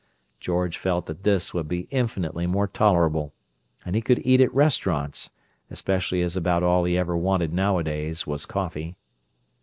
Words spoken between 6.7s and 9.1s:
he ever wanted nowadays was coffee.